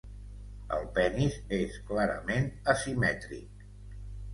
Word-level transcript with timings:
El 0.77 0.87
penis 0.95 1.37
és 1.59 1.77
clarament 1.93 2.51
asimètric. 2.77 3.67